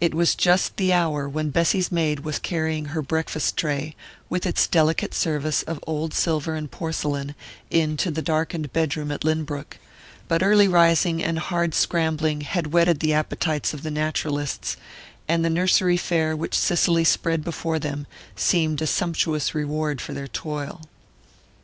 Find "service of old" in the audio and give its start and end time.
5.14-6.12